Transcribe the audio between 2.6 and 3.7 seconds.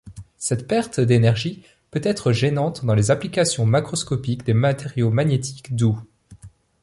dans les applications